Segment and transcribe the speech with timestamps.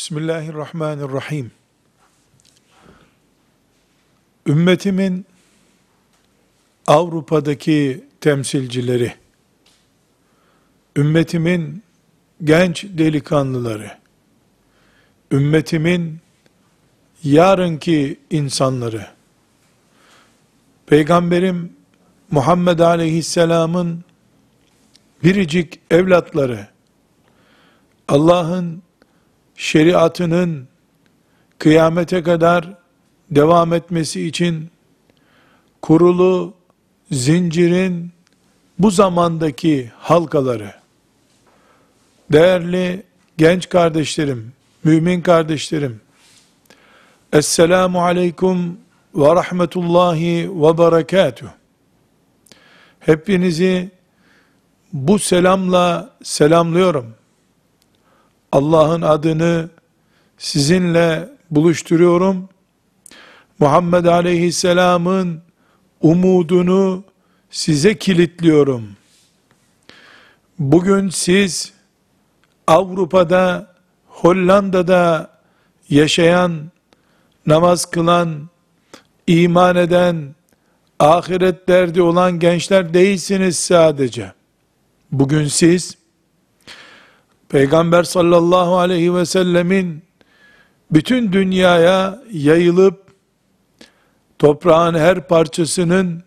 [0.00, 1.52] Bismillahirrahmanirrahim.
[4.46, 5.26] Ümmetimin
[6.86, 9.14] Avrupa'daki temsilcileri,
[10.96, 11.82] ümmetimin
[12.44, 13.98] genç delikanlıları,
[15.32, 16.18] ümmetimin
[17.24, 19.06] yarınki insanları,
[20.86, 21.72] Peygamberim
[22.30, 24.04] Muhammed Aleyhisselam'ın
[25.24, 26.68] biricik evlatları,
[28.08, 28.82] Allah'ın
[29.60, 30.68] şeriatının
[31.58, 32.74] kıyamete kadar
[33.30, 34.70] devam etmesi için
[35.82, 36.54] kurulu
[37.10, 38.12] zincirin
[38.78, 40.74] bu zamandaki halkaları,
[42.32, 43.02] değerli
[43.38, 44.52] genç kardeşlerim,
[44.84, 46.00] mümin kardeşlerim,
[47.32, 48.78] Esselamu Aleyküm
[49.14, 51.48] ve Rahmetullahi ve Berekatuh.
[53.00, 53.90] Hepinizi
[54.92, 57.19] bu selamla selamlıyorum.
[58.52, 59.68] Allah'ın adını
[60.38, 62.48] sizinle buluşturuyorum.
[63.58, 65.42] Muhammed Aleyhisselam'ın
[66.00, 67.04] umudunu
[67.50, 68.88] size kilitliyorum.
[70.58, 71.72] Bugün siz
[72.66, 73.74] Avrupa'da,
[74.06, 75.30] Hollanda'da
[75.88, 76.70] yaşayan,
[77.46, 78.48] namaz kılan,
[79.26, 80.34] iman eden,
[80.98, 84.32] ahiret derdi olan gençler değilsiniz sadece.
[85.12, 85.99] Bugün siz
[87.50, 90.02] Peygamber sallallahu aleyhi ve sellemin
[90.90, 93.04] bütün dünyaya yayılıp
[94.38, 96.22] toprağın her parçasının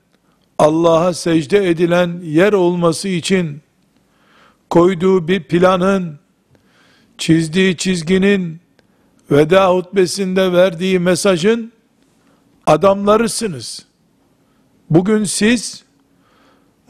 [0.59, 3.61] Allah'a secde edilen yer olması için
[4.69, 6.19] koyduğu bir planın,
[7.17, 8.59] çizdiği çizginin,
[9.31, 11.73] veda hutbesinde verdiği mesajın
[12.65, 13.85] adamlarısınız.
[14.89, 15.83] Bugün siz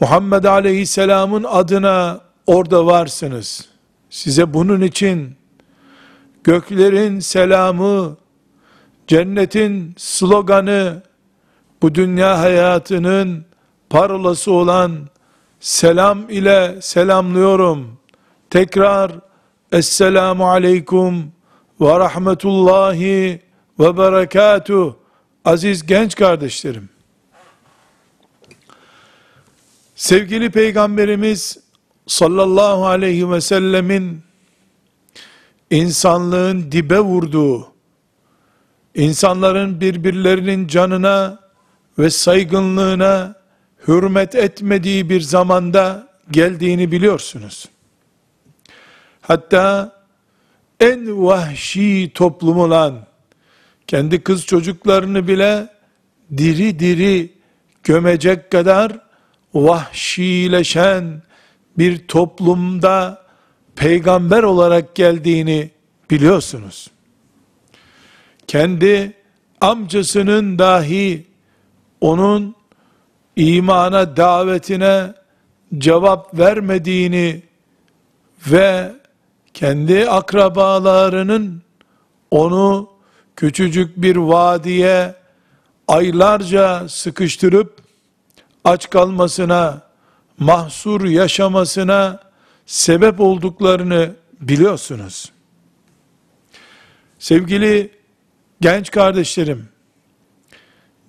[0.00, 3.73] Muhammed Aleyhisselam'ın adına orada varsınız.
[4.14, 5.36] Size bunun için
[6.44, 8.16] göklerin selamı,
[9.06, 11.02] cennetin sloganı,
[11.82, 13.44] bu dünya hayatının
[13.90, 15.08] parolası olan
[15.60, 17.98] selam ile selamlıyorum.
[18.50, 19.12] Tekrar
[19.72, 21.32] Esselamu Aleyküm
[21.80, 23.42] ve Rahmetullahi
[23.78, 24.94] ve Berekatuh.
[25.44, 26.88] Aziz genç kardeşlerim.
[29.94, 31.63] Sevgili Peygamberimiz
[32.06, 34.20] sallallahu aleyhi ve sellemin
[35.70, 37.68] insanlığın dibe vurduğu,
[38.94, 41.40] insanların birbirlerinin canına
[41.98, 43.34] ve saygınlığına
[43.88, 47.68] hürmet etmediği bir zamanda geldiğini biliyorsunuz.
[49.20, 49.92] Hatta
[50.80, 53.06] en vahşi toplum olan
[53.86, 55.68] kendi kız çocuklarını bile
[56.36, 57.32] diri diri
[57.82, 58.92] gömecek kadar
[59.54, 61.22] vahşileşen
[61.78, 63.24] bir toplumda
[63.76, 65.70] peygamber olarak geldiğini
[66.10, 66.90] biliyorsunuz.
[68.46, 69.12] Kendi
[69.60, 71.26] amcasının dahi
[72.00, 72.54] onun
[73.36, 75.14] imana davetine
[75.78, 77.42] cevap vermediğini
[78.46, 78.92] ve
[79.54, 81.62] kendi akrabalarının
[82.30, 82.90] onu
[83.36, 85.14] küçücük bir vadiye
[85.88, 87.78] aylarca sıkıştırıp
[88.64, 89.82] aç kalmasına,
[90.38, 92.20] mahsur yaşamasına
[92.66, 95.32] sebep olduklarını biliyorsunuz.
[97.18, 97.90] Sevgili
[98.60, 99.68] genç kardeşlerim,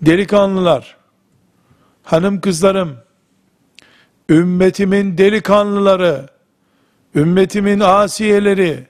[0.01, 0.97] delikanlılar,
[2.03, 2.97] hanım kızlarım,
[4.29, 6.29] ümmetimin delikanlıları,
[7.15, 8.87] ümmetimin asiyeleri,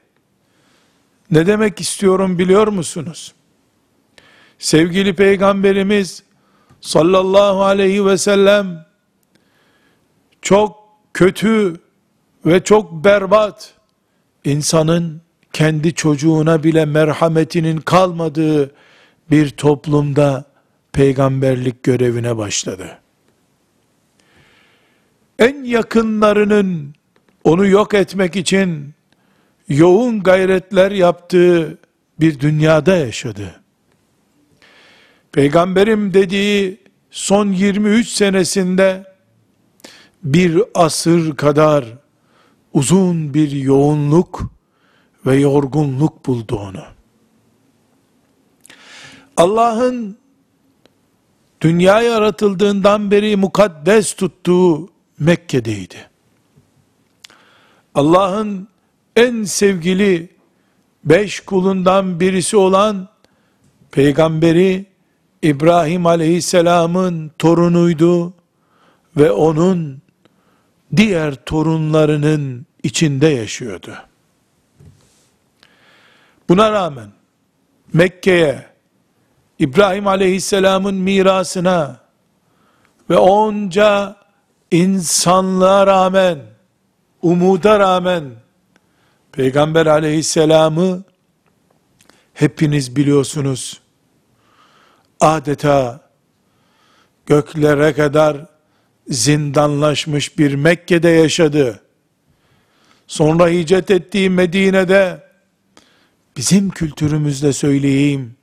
[1.32, 3.34] ne demek istiyorum biliyor musunuz?
[4.60, 6.24] Sevgili Peygamberimiz
[6.82, 8.86] sallallahu aleyhi ve sellem
[10.46, 10.78] çok
[11.14, 11.76] kötü
[12.46, 13.74] ve çok berbat
[14.44, 15.22] insanın
[15.54, 18.72] kendi çocuğuna bile merhametinin kalmadığı
[19.32, 20.46] bir toplumda
[20.94, 23.00] peygamberlik görevine başladı.
[25.40, 26.96] En yakınlarının
[27.44, 28.94] onu yok etmek için
[29.70, 31.78] yoğun gayretler yaptığı
[32.20, 33.62] bir dünyada yaşadı.
[35.32, 36.78] Peygamberim dediği
[37.12, 39.15] son 23 senesinde
[40.26, 41.86] bir asır kadar
[42.74, 44.52] uzun bir yoğunluk
[45.26, 46.84] ve yorgunluk buldu onu.
[49.38, 50.18] Allah'ın
[51.62, 54.90] dünya yaratıldığından beri mukaddes tuttuğu
[55.20, 56.10] Mekke'deydi.
[57.96, 58.68] Allah'ın
[59.16, 60.30] en sevgili
[61.04, 63.08] beş kulundan birisi olan
[63.92, 64.86] peygamberi
[65.42, 68.34] İbrahim aleyhisselamın torunuydu
[69.18, 70.05] ve onun
[70.96, 73.98] diğer torunlarının içinde yaşıyordu.
[76.50, 77.10] Buna rağmen
[77.94, 78.66] Mekke'ye,
[79.60, 82.00] İbrahim aleyhisselamın mirasına
[83.10, 84.16] ve onca
[84.72, 86.40] insanlığa rağmen,
[87.22, 88.24] umuda rağmen,
[89.32, 91.04] Peygamber aleyhisselamı
[92.34, 93.82] hepiniz biliyorsunuz,
[95.20, 96.00] adeta
[97.26, 98.55] göklere kadar
[99.10, 101.82] zindanlaşmış bir Mekke'de yaşadı.
[103.08, 105.24] Sonra hicret ettiği Medine'de
[106.38, 108.36] bizim kültürümüzde söyleyeyim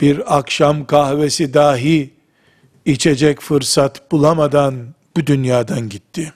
[0.00, 2.10] bir akşam kahvesi dahi
[2.84, 4.74] içecek fırsat bulamadan
[5.16, 6.32] bu dünyadan gitti.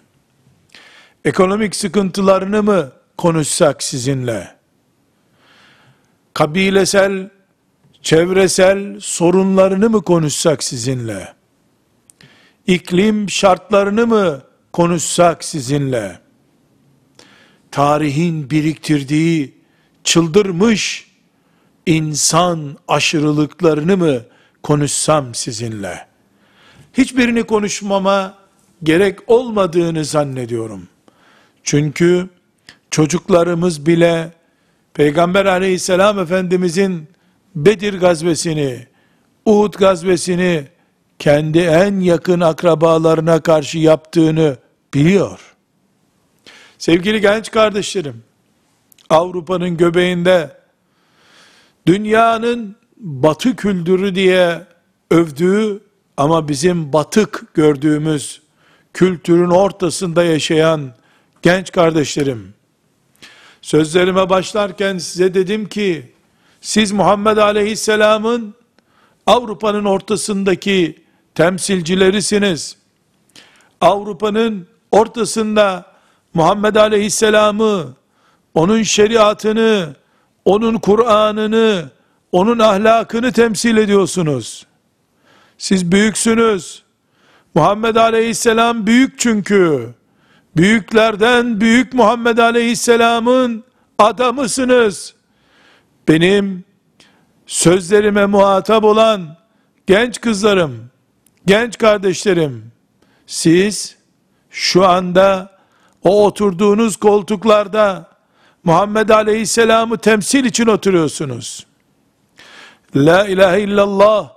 [1.25, 4.55] Ekonomik sıkıntılarını mı konuşsak sizinle?
[6.35, 7.31] Kabilesel,
[8.03, 11.35] çevresel sorunlarını mı konuşsak sizinle?
[12.67, 16.19] İklim şartlarını mı konuşsak sizinle?
[17.71, 19.55] Tarihin biriktirdiği
[20.05, 21.11] çıldırmış
[21.87, 24.23] insan aşırılıklarını mı
[24.63, 26.07] konuşsam sizinle?
[26.93, 28.35] Hiçbirini konuşmama
[28.83, 30.89] gerek olmadığını zannediyorum.
[31.63, 32.29] Çünkü
[32.91, 34.33] çocuklarımız bile
[34.95, 37.09] Peygamber aleyhisselam efendimizin
[37.55, 38.87] Bedir gazvesini,
[39.47, 40.74] Uhud gazvesini
[41.19, 44.57] kendi en yakın akrabalarına karşı yaptığını
[44.95, 45.41] biliyor.
[46.79, 48.23] Sevgili genç kardeşlerim,
[49.11, 50.57] Avrupa'nın göbeğinde
[51.87, 54.67] dünyanın batı kültürü diye
[55.11, 55.81] övdüğü
[56.17, 58.43] ama bizim batık gördüğümüz
[58.95, 60.93] kültürün ortasında yaşayan
[61.43, 62.55] genç kardeşlerim,
[63.63, 66.13] sözlerime başlarken size dedim ki,
[66.61, 68.55] siz Muhammed Aleyhisselam'ın
[69.27, 71.04] Avrupa'nın ortasındaki
[71.35, 72.77] temsilcilerisiniz.
[73.81, 75.85] Avrupa'nın ortasında
[76.35, 77.95] Muhammed Aleyhisselam'ı,
[78.55, 79.97] onun şeriatını,
[80.45, 81.91] onun Kur'an'ını,
[82.33, 84.67] onun ahlakını temsil ediyorsunuz.
[85.59, 86.83] Siz büyüksünüz.
[87.55, 89.95] Muhammed Aleyhisselam büyük çünkü.
[90.57, 93.65] Büyüklerden büyük Muhammed Aleyhisselam'ın
[93.99, 95.15] adamısınız.
[96.09, 96.65] Benim
[97.47, 99.37] sözlerime muhatap olan
[99.87, 100.91] genç kızlarım,
[101.47, 102.73] genç kardeşlerim,
[103.27, 103.97] siz
[104.51, 105.59] şu anda
[106.03, 108.09] o oturduğunuz koltuklarda
[108.65, 111.67] Muhammed Aleyhisselam'ı temsil için oturuyorsunuz.
[112.97, 114.33] La ilahe illallah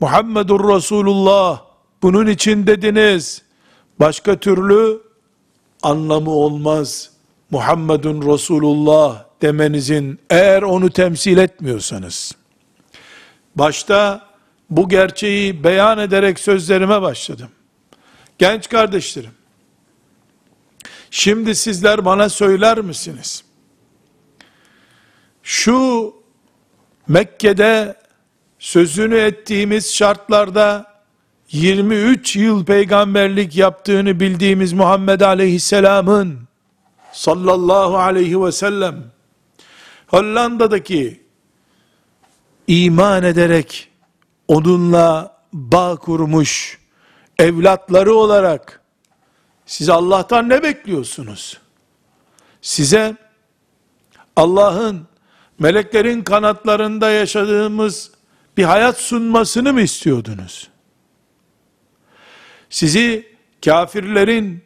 [0.00, 1.62] Muhammedur Resulullah
[2.02, 3.42] bunun için dediniz.
[4.00, 5.00] Başka türlü
[5.82, 7.10] anlamı olmaz.
[7.50, 12.32] Muhammedun Resulullah demenizin eğer onu temsil etmiyorsanız.
[13.56, 14.29] Başta
[14.70, 17.48] bu gerçeği beyan ederek sözlerime başladım.
[18.38, 19.30] Genç kardeşlerim,
[21.10, 23.44] şimdi sizler bana söyler misiniz?
[25.42, 26.14] Şu
[27.08, 27.96] Mekke'de
[28.58, 30.90] sözünü ettiğimiz şartlarda
[31.52, 36.40] 23 yıl peygamberlik yaptığını bildiğimiz Muhammed Aleyhisselam'ın
[37.12, 39.04] sallallahu aleyhi ve sellem
[40.06, 41.22] Hollanda'daki
[42.66, 43.89] iman ederek
[44.50, 46.78] onunla bağ kurmuş
[47.38, 48.80] evlatları olarak
[49.66, 51.58] siz Allah'tan ne bekliyorsunuz?
[52.62, 53.16] Size
[54.36, 55.06] Allah'ın
[55.58, 58.10] meleklerin kanatlarında yaşadığımız
[58.56, 60.68] bir hayat sunmasını mı istiyordunuz?
[62.70, 63.28] Sizi
[63.64, 64.62] kafirlerin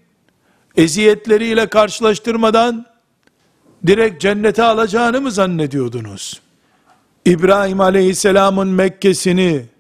[0.77, 2.87] eziyetleriyle karşılaştırmadan
[3.87, 6.41] direkt cennete alacağını mı zannediyordunuz?
[7.25, 9.74] İbrahim Aleyhisselam'ın Mekke'sini,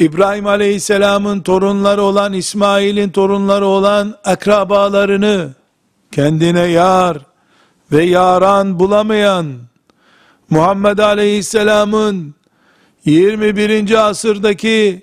[0.00, 5.50] İbrahim Aleyhisselam'ın torunları olan, İsmail'in torunları olan akrabalarını
[6.12, 7.18] kendine yar
[7.92, 9.46] ve yaran bulamayan
[10.50, 12.34] Muhammed Aleyhisselam'ın
[13.04, 14.08] 21.
[14.08, 15.02] asırdaki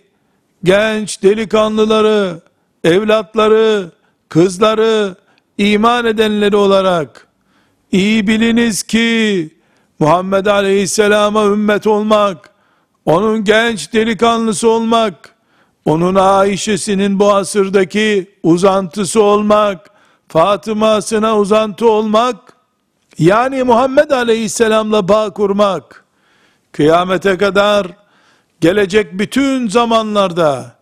[0.64, 2.40] genç delikanlıları,
[2.84, 3.92] evlatları,
[4.30, 5.16] kızları,
[5.58, 7.28] iman edenleri olarak
[7.92, 9.50] iyi biliniz ki
[10.00, 12.53] Muhammed Aleyhisselam'a ümmet olmak,
[13.06, 15.36] onun genç delikanlısı olmak,
[15.86, 19.90] onun Ayşe'sinin bu asırdaki uzantısı olmak,
[20.28, 22.54] Fatıma'sına uzantı olmak,
[23.20, 26.04] yani Muhammed Aleyhisselam'la bağ kurmak,
[26.72, 27.88] kıyamete kadar,
[28.62, 30.76] gelecek bütün zamanlarda,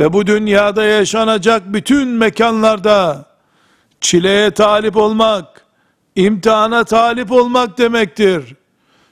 [0.00, 3.24] ve bu dünyada yaşanacak bütün mekanlarda,
[4.00, 5.64] çileye talip olmak,
[6.16, 8.54] imtihana talip olmak demektir.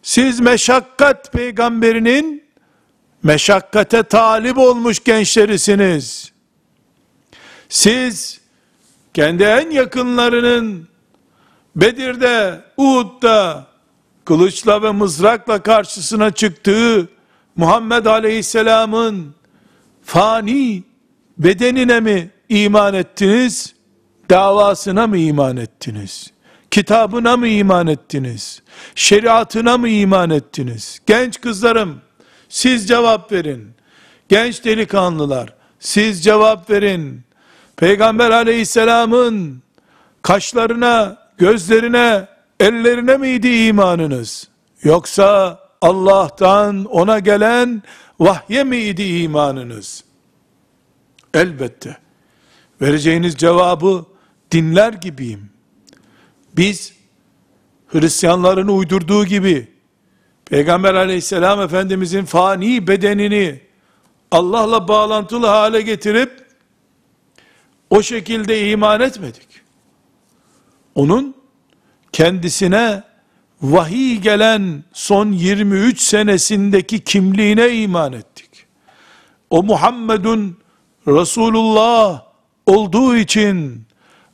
[0.03, 2.45] Siz meşakkat peygamberinin
[3.23, 6.33] meşakkate talip olmuş gençlerisiniz.
[7.69, 8.41] Siz
[9.15, 10.89] kendi en yakınlarının
[11.77, 13.67] Bedir'de, Uhud'da,
[14.25, 17.09] kılıçla ve mızrakla karşısına çıktığı
[17.57, 19.35] Muhammed Aleyhisselam'ın
[20.05, 20.83] fani
[21.39, 23.75] bedenine mi iman ettiniz?
[24.31, 26.33] Davasına mı iman ettiniz?
[26.73, 28.63] Kitabına mı iman ettiniz?
[28.95, 31.01] Şeriatına mı iman ettiniz?
[31.07, 32.01] Genç kızlarım,
[32.49, 33.71] siz cevap verin.
[34.29, 37.23] Genç delikanlılar, siz cevap verin.
[37.77, 39.63] Peygamber aleyhisselamın
[40.23, 42.29] kaşlarına, gözlerine,
[42.61, 44.49] ellerine miydi imanınız?
[44.83, 47.83] Yoksa Allah'tan ona gelen
[48.21, 50.05] vahye miydi imanınız?
[51.35, 51.97] Elbette.
[52.81, 54.05] Vereceğiniz cevabı
[54.51, 55.52] dinler gibiyim.
[56.57, 56.93] Biz
[57.87, 59.69] Hristiyanların uydurduğu gibi
[60.45, 63.61] Peygamber aleyhisselam efendimizin fani bedenini
[64.31, 66.47] Allah'la bağlantılı hale getirip
[67.91, 69.49] o şekilde iman etmedik.
[70.95, 71.35] Onun
[72.13, 73.03] kendisine
[73.63, 78.67] vahiy gelen son 23 senesindeki kimliğine iman ettik.
[79.51, 80.59] O Muhammedun
[81.09, 82.23] Resulullah
[82.67, 83.87] olduğu için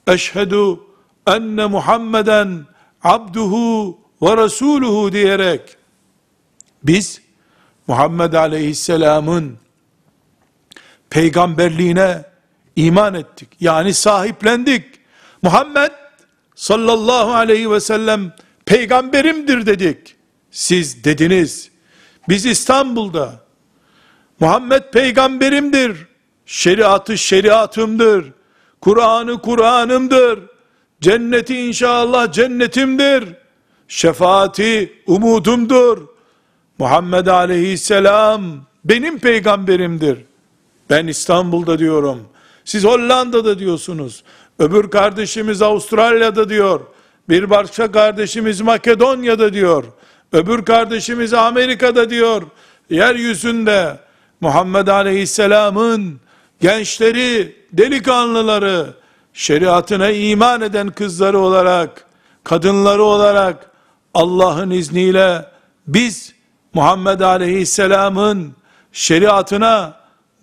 [0.07, 0.88] eşhedü
[1.37, 2.67] enne Muhammeden
[3.03, 5.77] abduhu ve resuluhu diyerek
[6.83, 7.23] biz
[7.87, 9.59] Muhammed Aleyhisselam'ın
[11.11, 12.23] peygamberliğine
[12.77, 13.49] iman ettik.
[13.61, 14.85] Yani sahiplendik.
[15.43, 15.91] Muhammed
[16.55, 18.33] sallallahu aleyhi ve sellem
[18.67, 20.17] peygamberimdir dedik.
[20.51, 21.71] Siz dediniz.
[22.29, 23.41] Biz İstanbul'da
[24.41, 26.07] Muhammed peygamberimdir.
[26.47, 28.33] Şeriatı şeriatımdır.
[28.81, 30.58] Kur'an'ı Kur'an'ımdır.
[31.01, 33.25] Cenneti inşallah cennetimdir.
[33.89, 35.99] Şefaati umudumdur.
[36.79, 38.43] Muhammed aleyhisselam
[38.85, 40.19] benim peygamberimdir.
[40.91, 42.29] Ben İstanbul'da diyorum.
[42.65, 44.23] Siz Hollanda'da diyorsunuz.
[44.59, 46.81] Öbür kardeşimiz Avustralya'da diyor.
[47.29, 49.85] Bir başka kardeşimiz Makedonya'da diyor.
[50.33, 52.43] Öbür kardeşimiz Amerika'da diyor.
[52.91, 53.99] Yeryüzünde
[54.41, 56.21] Muhammed Aleyhisselam'ın
[56.61, 58.95] gençleri, delikanlıları,
[59.39, 62.07] şeriatına iman eden kızları olarak,
[62.45, 63.71] kadınları olarak
[64.15, 65.45] Allah'ın izniyle
[65.87, 66.35] biz
[66.75, 68.55] Muhammed Aleyhisselam'ın
[68.93, 70.01] şeriatına,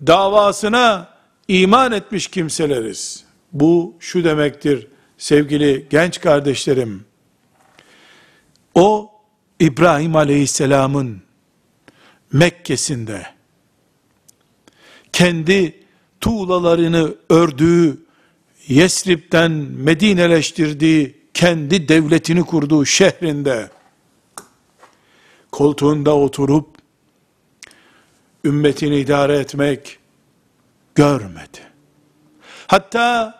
[0.08, 1.08] davasına
[1.48, 3.24] iman etmiş kimseleriz.
[3.54, 4.88] Bu şu demektir
[5.18, 7.06] sevgili genç kardeşlerim.
[8.76, 9.12] O
[9.60, 11.22] İbrahim Aleyhisselam'ın
[12.34, 13.26] Mekke'sinde
[15.14, 15.84] kendi
[16.22, 18.05] tuğlalarını ördüğü
[18.68, 23.70] Yesrib'den Medineleştirdiği kendi devletini kurduğu şehrinde
[25.52, 26.68] koltuğunda oturup
[28.46, 30.00] ümmetini idare etmek
[30.96, 31.60] görmedi.
[32.68, 33.34] Hatta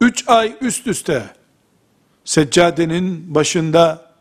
[0.00, 1.30] üç ay üst üste
[2.24, 4.12] seccadenin başında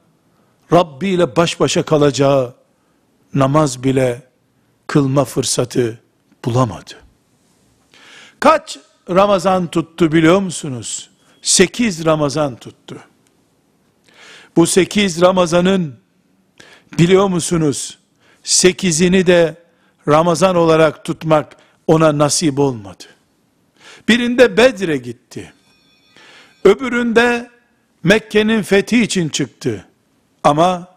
[0.74, 2.56] Rabbi ile baş başa kalacağı
[3.34, 4.22] namaz bile
[4.88, 6.00] kılma fırsatı
[6.46, 6.94] bulamadı.
[8.40, 8.80] Kaç
[9.16, 11.10] Ramazan tuttu biliyor musunuz?
[11.42, 12.98] Sekiz Ramazan tuttu.
[14.56, 15.96] Bu sekiz Ramazanın
[17.00, 17.98] biliyor musunuz?
[18.44, 19.56] Sekizini de
[20.08, 23.04] Ramazan olarak tutmak ona nasip olmadı.
[24.08, 25.54] Birinde Bedre gitti.
[26.64, 27.52] Öbüründe
[28.04, 29.88] Mekke'nin fethi için çıktı.
[30.44, 30.96] Ama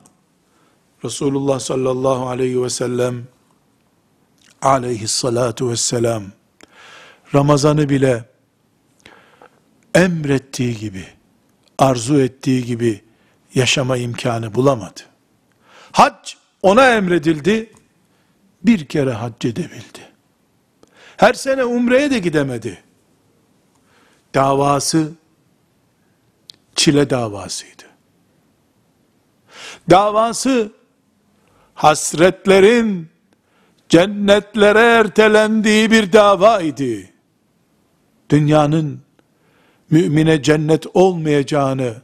[1.04, 3.24] Resulullah sallallahu aleyhi ve sellem
[4.62, 6.24] aleyhissalatu vesselam
[7.34, 8.24] Ramazan'ı bile
[9.94, 11.06] emrettiği gibi,
[11.78, 13.00] arzu ettiği gibi
[13.54, 15.00] yaşama imkanı bulamadı.
[15.92, 17.72] Hac ona emredildi,
[18.62, 20.12] bir kere hac edebildi.
[21.16, 22.82] Her sene umreye de gidemedi.
[24.34, 25.12] Davası,
[26.74, 27.82] çile davasıydı.
[29.90, 30.72] Davası,
[31.74, 33.08] hasretlerin,
[33.88, 37.13] cennetlere ertelendiği bir davaydı.
[38.30, 39.00] Dünyanın,
[39.90, 41.94] mümine cennet olmayacağını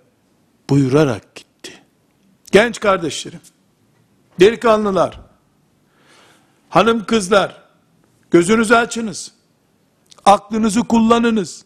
[0.71, 1.73] buyurarak gitti.
[2.53, 3.41] Genç kardeşlerim,
[4.41, 5.21] delikanlılar,
[6.69, 7.62] hanım kızlar,
[8.31, 9.33] gözünüzü açınız,
[10.25, 11.65] aklınızı kullanınız.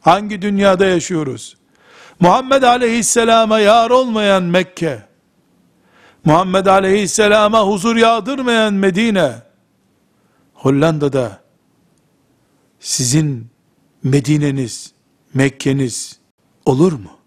[0.00, 1.56] Hangi dünyada yaşıyoruz?
[2.20, 5.02] Muhammed Aleyhisselam'a yar olmayan Mekke,
[6.24, 9.32] Muhammed Aleyhisselam'a huzur yağdırmayan Medine,
[10.54, 11.40] Hollanda'da
[12.80, 13.50] sizin
[14.02, 14.92] Medine'niz,
[15.34, 16.18] Mekke'niz
[16.64, 17.18] olur mu?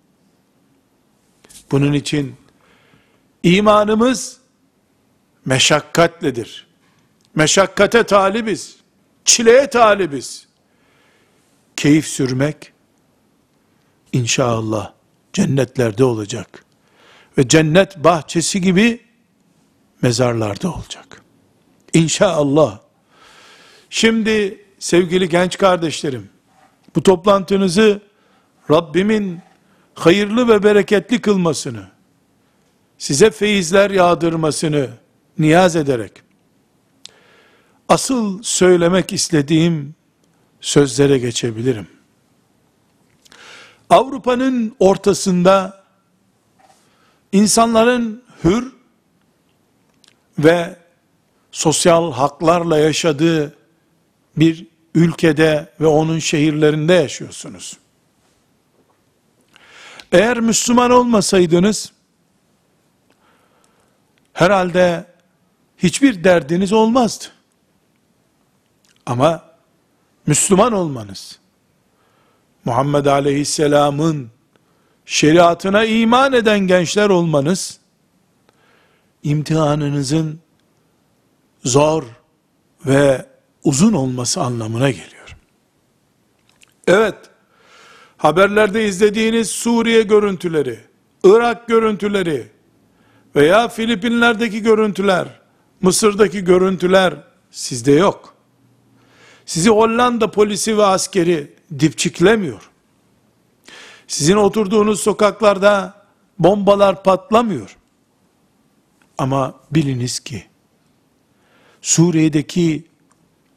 [1.71, 2.35] Bunun için
[3.43, 4.37] imanımız
[5.45, 6.67] meşakkatledir.
[7.35, 8.75] Meşakkate talibiz.
[9.25, 10.47] Çileye talibiz.
[11.75, 12.73] Keyif sürmek
[14.13, 14.93] inşallah
[15.33, 16.65] cennetlerde olacak.
[17.37, 19.01] ve cennet bahçesi gibi
[20.01, 21.21] mezarlarda olacak.
[21.93, 22.79] İnşallah.
[23.89, 26.29] Şimdi sevgili genç kardeşlerim,
[26.95, 28.01] bu toplantınızı
[28.71, 29.39] Rabbimin
[29.93, 31.87] hayırlı ve bereketli kılmasını,
[32.97, 34.89] size feyizler yağdırmasını
[35.39, 36.11] niyaz ederek,
[37.89, 39.95] asıl söylemek istediğim
[40.61, 41.87] sözlere geçebilirim.
[43.89, 45.83] Avrupa'nın ortasında
[47.31, 48.73] insanların hür
[50.39, 50.75] ve
[51.51, 53.55] sosyal haklarla yaşadığı
[54.37, 57.77] bir ülkede ve onun şehirlerinde yaşıyorsunuz.
[60.11, 61.91] Eğer Müslüman olmasaydınız,
[64.33, 65.05] herhalde
[65.77, 67.25] hiçbir derdiniz olmazdı.
[69.05, 69.43] Ama
[70.25, 71.39] Müslüman olmanız,
[72.65, 74.31] Muhammed Aleyhisselam'ın
[75.05, 77.79] şeriatına iman eden gençler olmanız,
[79.23, 80.39] imtihanınızın
[81.63, 82.03] zor
[82.85, 83.30] ve
[83.63, 85.37] uzun olması anlamına geliyor.
[86.87, 87.15] Evet,
[88.17, 90.79] haberlerde izlediğiniz Suriye görüntüleri,
[91.23, 92.47] Irak görüntüleri
[93.35, 95.27] veya Filipinler'deki görüntüler,
[95.81, 97.13] Mısır'daki görüntüler
[97.51, 98.33] sizde yok.
[99.45, 102.69] Sizi Hollanda polisi ve askeri dipçiklemiyor.
[104.07, 105.93] Sizin oturduğunuz sokaklarda
[106.39, 107.77] bombalar patlamıyor.
[109.17, 110.43] Ama biliniz ki
[111.81, 112.90] Suriye'deki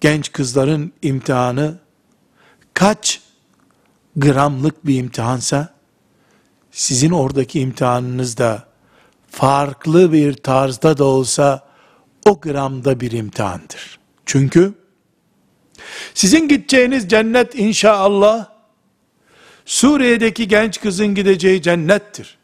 [0.05, 1.79] genç kızların imtihanı
[2.75, 3.21] kaç
[4.17, 5.75] gramlık bir imtihansa
[6.71, 8.69] sizin oradaki imtihanınız da
[9.31, 11.69] farklı bir tarzda da olsa
[12.27, 13.99] o gramda bir imtihandır.
[14.27, 14.73] Çünkü
[16.15, 18.49] sizin gideceğiniz cennet inşallah
[19.65, 22.39] Suriye'deki genç kızın gideceği cennettir.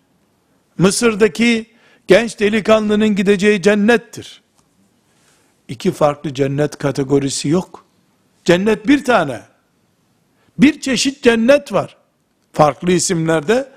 [0.78, 1.66] Mısır'daki
[2.06, 4.42] genç delikanlının gideceği cennettir.
[5.70, 7.84] İki farklı cennet kategorisi yok.
[8.44, 9.42] Cennet bir tane.
[10.58, 11.96] Bir çeşit cennet var.
[12.52, 13.68] Farklı isimlerde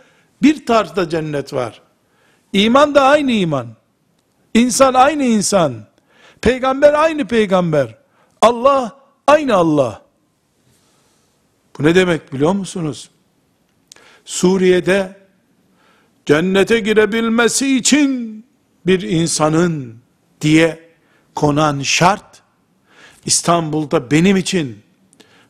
[0.41, 1.82] bir tarzda cennet var.
[2.53, 3.67] İman da aynı iman.
[4.53, 5.73] İnsan aynı insan.
[6.41, 7.97] Peygamber aynı peygamber.
[8.41, 10.01] Allah aynı Allah.
[11.79, 13.10] Bu ne demek biliyor musunuz?
[14.25, 15.17] Suriye'de
[16.25, 18.45] cennete girebilmesi için
[18.86, 19.95] bir insanın
[20.41, 20.92] diye
[21.36, 22.41] konan şart
[23.26, 24.84] İstanbul'da benim için,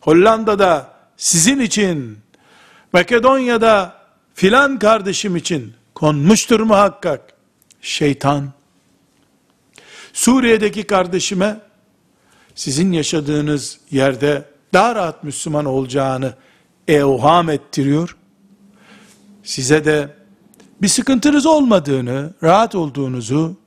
[0.01, 2.17] Hollanda'da sizin için,
[2.93, 7.33] Makedonya'da filan kardeşim için konmuştur muhakkak.
[7.81, 8.51] Şeytan
[10.13, 11.59] Suriye'deki kardeşime
[12.55, 16.33] sizin yaşadığınız yerde daha rahat Müslüman olacağını
[16.87, 18.17] evham ettiriyor.
[19.43, 20.15] Size de
[20.81, 23.57] bir sıkıntınız olmadığını, rahat olduğunuzu,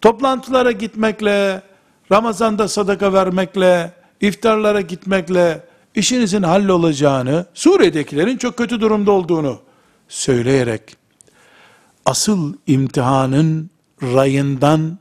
[0.00, 1.62] toplantılara gitmekle,
[2.12, 5.62] Ramazan'da sadaka vermekle, iftarlara gitmekle
[5.94, 9.60] işinizin hallolacağını, Suriye'dekilerin çok kötü durumda olduğunu
[10.08, 10.96] söyleyerek
[12.04, 13.70] asıl imtihanın
[14.02, 14.98] rayından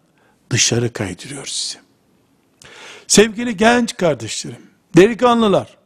[0.49, 1.77] dışarı kaydırıyor sizi.
[3.07, 5.77] Sevgili genç kardeşlerim, delikanlılar,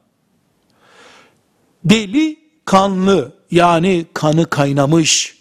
[1.86, 5.38] deli kanlı yani kanı kaynamış,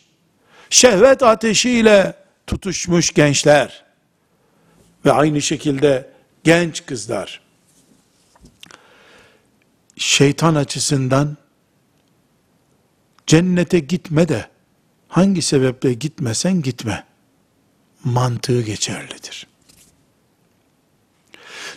[0.70, 2.14] şehvet ateşiyle
[2.48, 3.84] tutuşmuş gençler
[5.04, 6.10] ve aynı şekilde
[6.44, 7.40] genç kızlar,
[9.96, 11.36] şeytan açısından
[13.26, 14.48] cennete gitme de
[15.08, 17.04] hangi sebeple gitmesen gitme
[18.04, 19.46] mantığı geçerlidir.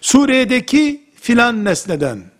[0.02, 2.32] Suriye'deki filan nesneden,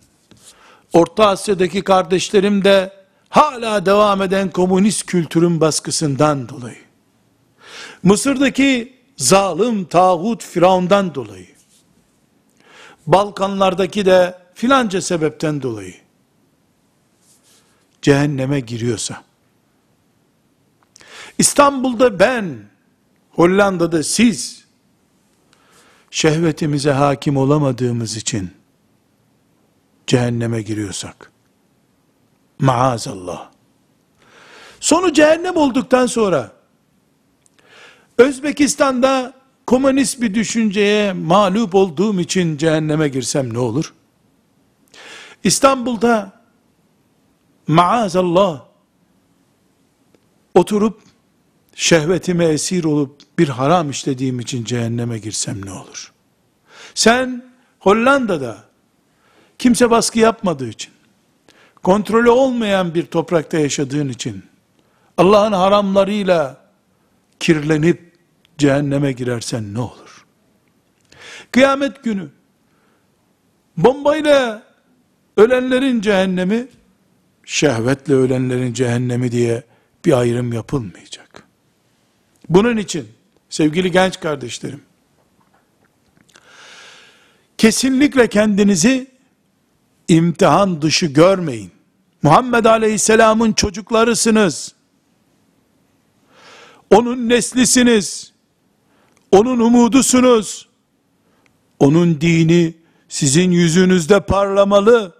[0.92, 2.92] Orta Asya'daki kardeşlerim de
[3.28, 6.82] hala devam eden komünist kültürün baskısından dolayı,
[8.02, 11.46] Mısır'daki zalim tağut Firavundan dolayı,
[13.06, 15.94] Balkanlardaki de filanca sebepten dolayı,
[18.02, 19.22] cehenneme giriyorsa,
[21.38, 22.64] İstanbul'da ben,
[23.30, 24.64] Hollanda'da siz,
[26.10, 28.50] şehvetimize hakim olamadığımız için,
[30.06, 31.32] cehenneme giriyorsak,
[32.58, 33.50] maazallah,
[34.80, 36.61] sonu cehennem olduktan sonra,
[38.22, 39.34] Özbekistan'da
[39.66, 43.94] komünist bir düşünceye mağlup olduğum için cehenneme girsem ne olur?
[45.44, 46.32] İstanbul'da
[47.66, 48.64] maazallah
[50.54, 51.00] oturup
[51.74, 56.12] şehvetime esir olup bir haram işlediğim için cehenneme girsem ne olur?
[56.94, 57.44] Sen
[57.78, 58.64] Hollanda'da
[59.58, 60.92] kimse baskı yapmadığı için,
[61.82, 64.42] kontrolü olmayan bir toprakta yaşadığın için,
[65.18, 66.62] Allah'ın haramlarıyla
[67.40, 68.11] kirlenip
[68.62, 70.26] cehenneme girersen ne olur?
[71.52, 72.28] Kıyamet günü
[73.76, 74.62] bombayla
[75.36, 76.66] ölenlerin cehennemi
[77.44, 79.62] şehvetle ölenlerin cehennemi diye
[80.04, 81.44] bir ayrım yapılmayacak.
[82.48, 83.08] Bunun için
[83.50, 84.80] sevgili genç kardeşlerim
[87.58, 89.10] kesinlikle kendinizi
[90.08, 91.70] imtihan dışı görmeyin.
[92.22, 94.74] Muhammed Aleyhisselam'ın çocuklarısınız.
[96.90, 98.31] Onun neslisiniz.
[99.32, 100.68] Onun umudusunuz.
[101.78, 102.74] Onun dini
[103.08, 105.14] sizin yüzünüzde parlamalı.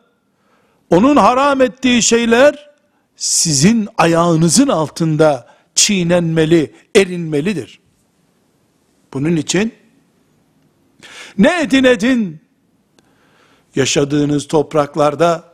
[0.91, 2.71] Onun haram ettiği şeyler
[3.17, 7.81] sizin ayağınızın altında çiğnenmeli, erinmelidir.
[9.13, 9.75] Bunun için
[11.39, 12.41] ne edin edin
[13.77, 15.45] yaşadığınız topraklarda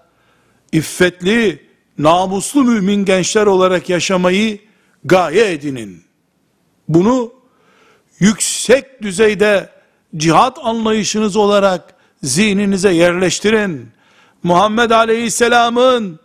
[0.72, 1.68] iffetli,
[1.98, 4.60] namuslu mümin gençler olarak yaşamayı
[5.04, 6.04] gaye edinin.
[6.88, 7.37] Bunu
[8.20, 9.68] yüksek düzeyde
[10.16, 13.88] cihat anlayışınız olarak zihninize yerleştirin.
[14.42, 16.20] Muhammed Aleyhisselam'ın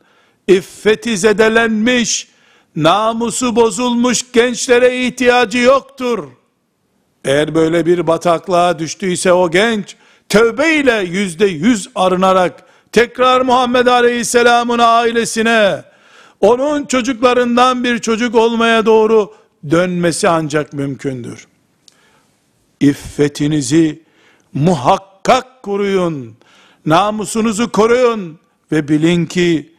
[0.47, 2.27] iffeti zedelenmiş,
[2.75, 6.27] namusu bozulmuş gençlere ihtiyacı yoktur.
[7.25, 9.95] Eğer böyle bir bataklığa düştüyse o genç,
[10.29, 15.84] tövbe ile yüzde yüz arınarak, tekrar Muhammed Aleyhisselam'ın ailesine,
[16.39, 19.34] onun çocuklarından bir çocuk olmaya doğru
[19.71, 21.47] dönmesi ancak mümkündür.
[22.83, 24.03] İffetinizi
[24.53, 26.35] muhakkak koruyun,
[26.85, 28.39] namusunuzu koruyun
[28.71, 29.73] ve bilin ki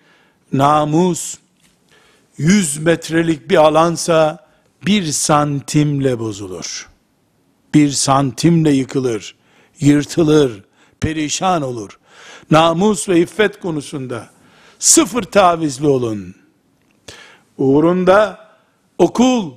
[0.52, 1.34] namus
[2.38, 4.46] 100 metrelik bir alansa
[4.86, 6.88] bir santimle bozulur.
[7.74, 9.34] Bir santimle yıkılır,
[9.80, 10.64] yırtılır,
[11.00, 11.98] perişan olur.
[12.50, 14.30] Namus ve iffet konusunda
[14.78, 16.34] sıfır tavizli olun.
[17.58, 18.48] Uğrunda
[18.98, 19.52] okul,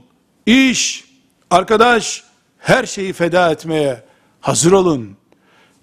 [0.45, 1.05] iş,
[1.49, 2.26] arkadaş,
[2.67, 4.03] her şeyi feda etmeye
[4.41, 5.17] hazır olun.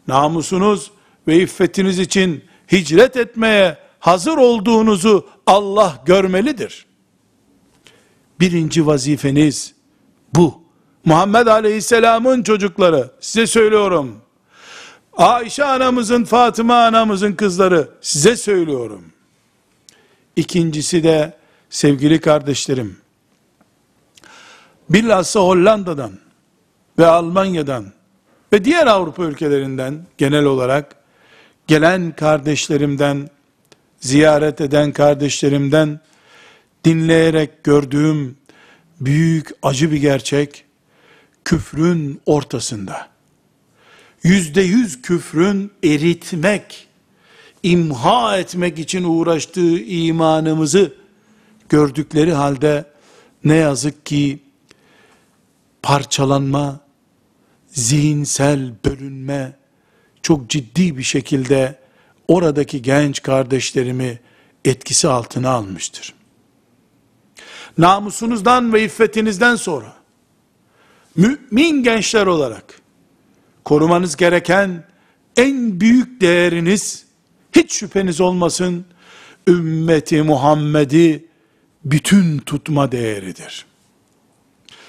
[0.09, 0.90] Namusunuz
[1.29, 6.87] ve iffetiniz için hicret etmeye hazır olduğunuzu Allah görmelidir.
[8.40, 9.75] Birinci vazifeniz
[10.35, 10.62] bu.
[11.05, 14.20] Muhammed Aleyhisselam'ın çocukları size söylüyorum.
[15.12, 19.05] Ayşe anamızın, Fatıma anamızın kızları size söylüyorum.
[20.37, 21.37] İkincisi de
[21.70, 22.97] sevgili kardeşlerim,
[24.90, 26.24] bilhassa Hollanda'dan
[26.99, 27.93] ve Almanya'dan
[28.53, 30.97] ve diğer Avrupa ülkelerinden genel olarak
[31.67, 33.31] gelen kardeşlerimden,
[34.01, 36.01] ziyaret eden kardeşlerimden
[36.85, 38.37] dinleyerek gördüğüm
[39.01, 40.65] büyük acı bir gerçek,
[41.45, 43.09] küfrün ortasında,
[44.23, 46.89] yüzde yüz küfrün eritmek,
[47.63, 50.93] imha etmek için uğraştığı imanımızı
[51.69, 52.85] gördükleri halde
[53.45, 54.39] ne yazık ki
[55.83, 56.84] parçalanma,
[57.75, 59.57] zihinsel bölünme
[60.23, 61.79] çok ciddi bir şekilde
[62.29, 64.21] oradaki genç kardeşlerimi
[64.65, 66.15] etkisi altına almıştır.
[67.79, 69.93] Namusunuzdan ve iffetinizden sonra
[71.17, 72.81] mümin gençler olarak
[73.65, 74.85] korumanız gereken
[75.37, 77.05] en büyük değeriniz
[77.53, 78.85] hiç şüpheniz olmasın
[79.49, 81.29] ümmeti Muhammed'i
[81.85, 83.67] bütün tutma değeridir.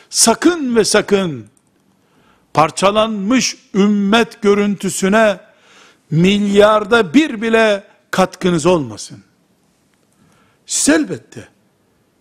[0.10, 1.46] Sakın ve sakın
[2.56, 5.40] parçalanmış ümmet görüntüsüne
[6.12, 9.24] milyarda bir bile katkınız olmasın.
[10.66, 11.48] Siz elbette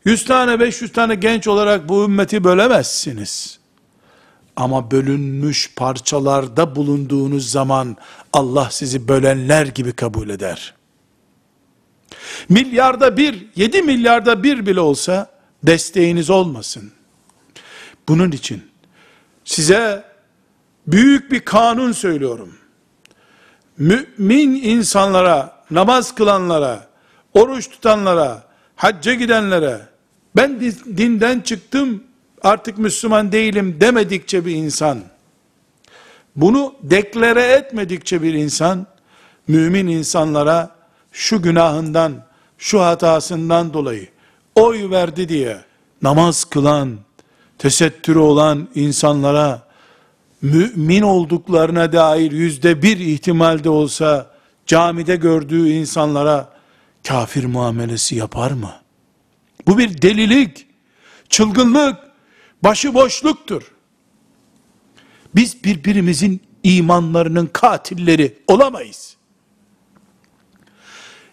[0.05, 3.59] 100 tane 500 tane genç olarak bu ümmeti bölemezsiniz.
[4.57, 7.97] Ama bölünmüş parçalarda bulunduğunuz zaman
[8.33, 10.75] Allah sizi bölenler gibi kabul eder.
[12.49, 15.31] Milyarda bir, yedi milyarda bir bile olsa
[15.63, 16.93] desteğiniz olmasın.
[18.09, 18.63] Bunun için
[19.45, 20.14] size
[20.87, 22.55] büyük bir kanun söylüyorum.
[23.79, 26.87] Mümin insanlara, namaz kılanlara,
[27.35, 28.43] oruç tutanlara,
[28.77, 29.81] hacca gidenlere,
[30.37, 30.61] ben
[30.97, 32.05] dinden çıktım,
[32.43, 34.99] artık Müslüman değilim demedikçe bir insan,
[36.37, 38.87] bunu deklare etmedikçe bir insan,
[39.49, 40.71] mümin insanlara
[41.13, 42.13] şu günahından,
[42.59, 44.09] şu hatasından dolayı
[44.55, 45.61] oy verdi diye
[46.03, 46.99] namaz kılan,
[47.59, 49.63] tesettürü olan insanlara
[50.45, 54.31] mümin olduklarına dair yüzde bir ihtimalde olsa
[54.67, 56.53] camide gördüğü insanlara
[57.09, 58.73] kafir muamelesi yapar mı?
[59.67, 60.67] Bu bir delilik,
[61.29, 61.97] çılgınlık,
[62.63, 63.73] başıboşluktur.
[65.35, 69.17] Biz birbirimizin imanlarının katilleri olamayız.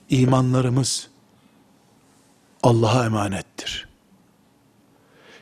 [0.10, 1.08] İmanlarımız
[2.64, 3.88] Allah'a emanettir.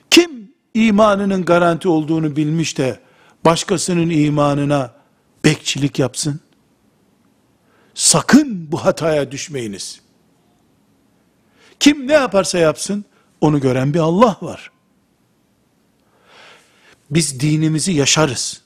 [0.09, 3.08] Kim imanının garanti olduğunu bilmiş de
[3.45, 4.93] başkasının imanına
[5.45, 6.39] bekçilik yapsın?
[7.93, 10.01] Sakın bu hataya düşmeyiniz.
[11.79, 13.05] Kim ne yaparsa yapsın,
[13.41, 14.71] onu gören bir Allah var.
[17.11, 18.61] Biz dinimizi yaşarız.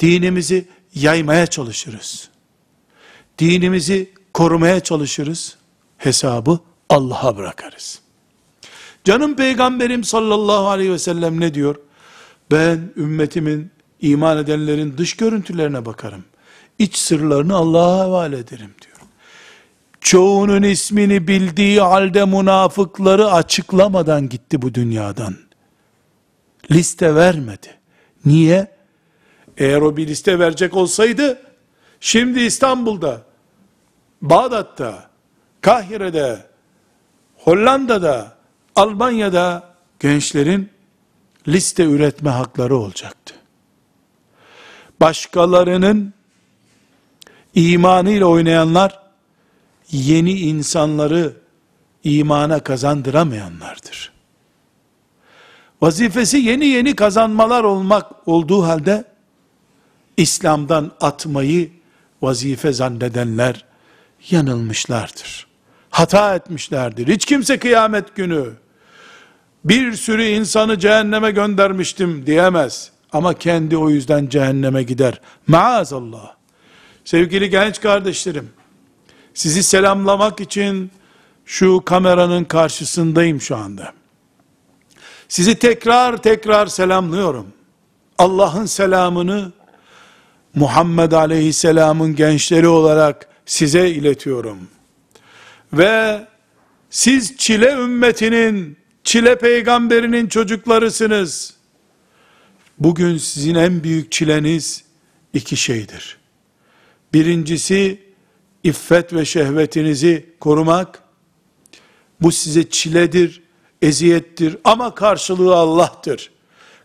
[0.00, 2.28] Dinimizi yaymaya çalışırız.
[3.38, 5.56] Dinimizi korumaya çalışırız.
[5.96, 8.00] Hesabı Allah'a bırakarız.
[9.04, 11.76] Canım peygamberim sallallahu aleyhi ve sellem ne diyor?
[12.50, 16.24] Ben ümmetimin, iman edenlerin dış görüntülerine bakarım.
[16.78, 18.96] İç sırlarını Allah'a havale ederim diyor.
[20.00, 25.36] Çoğunun ismini bildiği halde münafıkları açıklamadan gitti bu dünyadan.
[26.70, 27.68] Liste vermedi.
[28.24, 28.66] Niye?
[29.56, 31.42] Eğer o bir liste verecek olsaydı,
[32.00, 33.22] şimdi İstanbul'da,
[34.22, 35.10] Bağdat'ta,
[35.60, 36.46] Kahire'de,
[37.36, 38.36] Hollanda'da,
[38.76, 40.70] Almanya'da gençlerin
[41.48, 43.34] liste üretme hakları olacaktı.
[45.00, 46.14] Başkalarının
[47.54, 49.00] imanıyla oynayanlar
[49.90, 51.32] yeni insanları
[52.04, 54.12] imana kazandıramayanlardır.
[55.82, 59.04] Vazifesi yeni yeni kazanmalar olmak olduğu halde
[60.16, 61.70] İslam'dan atmayı
[62.22, 63.64] vazife zannedenler
[64.30, 65.46] yanılmışlardır.
[65.90, 67.08] Hata etmişlerdir.
[67.08, 68.52] Hiç kimse kıyamet günü
[69.64, 72.90] bir sürü insanı cehenneme göndermiştim diyemez.
[73.12, 75.20] Ama kendi o yüzden cehenneme gider.
[75.46, 76.34] Maazallah.
[77.04, 78.50] Sevgili genç kardeşlerim,
[79.34, 80.90] sizi selamlamak için
[81.44, 83.92] şu kameranın karşısındayım şu anda.
[85.28, 87.46] Sizi tekrar tekrar selamlıyorum.
[88.18, 89.52] Allah'ın selamını
[90.54, 94.58] Muhammed Aleyhisselam'ın gençleri olarak size iletiyorum.
[95.72, 96.26] Ve
[96.90, 101.54] siz çile ümmetinin, çile peygamberinin çocuklarısınız.
[102.78, 104.84] Bugün sizin en büyük çileniz
[105.32, 106.18] iki şeydir.
[107.12, 108.02] Birincisi
[108.64, 111.02] iffet ve şehvetinizi korumak.
[112.20, 113.42] Bu size çiledir,
[113.82, 116.30] eziyettir ama karşılığı Allah'tır.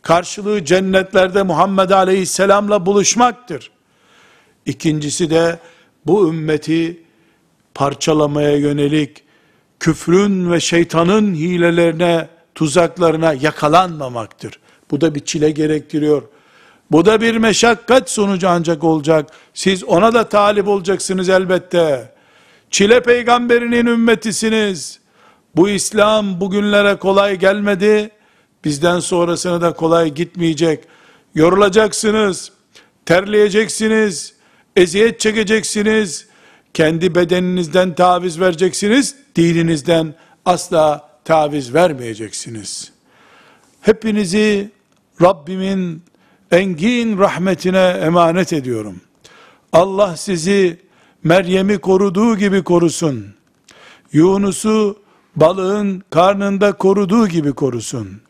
[0.01, 3.71] Karşılığı cennetlerde Muhammed Aleyhisselam'la buluşmaktır.
[4.65, 5.59] İkincisi de
[6.05, 7.03] bu ümmeti
[7.73, 9.22] parçalamaya yönelik
[9.83, 14.59] küfrün ve şeytanın hilelerine, tuzaklarına yakalanmamaktır.
[14.91, 16.21] Bu da bir çile gerektiriyor.
[16.91, 19.29] Bu da bir meşakkat sonucu ancak olacak.
[19.53, 22.13] Siz ona da talip olacaksınız elbette.
[22.71, 24.99] Çile peygamberinin ümmetisiniz.
[25.55, 28.09] Bu İslam bugünlere kolay gelmedi.
[28.65, 30.83] Bizden sonrasına da kolay gitmeyecek.
[31.35, 32.51] Yorulacaksınız,
[33.05, 34.33] terleyeceksiniz,
[34.75, 36.27] eziyet çekeceksiniz,
[36.73, 42.91] kendi bedeninizden taviz vereceksiniz, dininizden asla taviz vermeyeceksiniz.
[43.81, 44.71] Hepinizi
[45.21, 46.03] Rabbimin
[46.51, 49.01] engin rahmetine emanet ediyorum.
[49.73, 50.79] Allah sizi
[51.23, 53.25] Meryem'i koruduğu gibi korusun.
[54.11, 54.99] Yunus'u
[55.35, 58.21] balığın karnında koruduğu gibi korusun.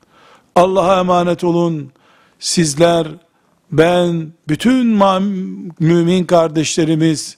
[0.56, 1.92] Allah'a emanet olun.
[2.40, 3.08] Sizler,
[3.72, 4.86] ben, bütün
[5.80, 7.38] mümin kardeşlerimiz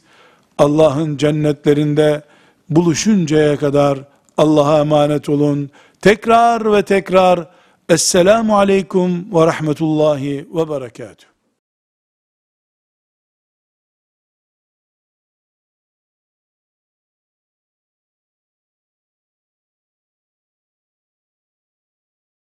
[0.57, 2.21] Allah'ın cennetlerinde
[2.69, 3.99] buluşuncaya kadar
[4.37, 5.69] Allah'a emanet olun.
[6.01, 7.47] Tekrar ve tekrar
[7.89, 11.34] Esselamu Aleyküm ve Rahmetullahi ve Berekatuhu.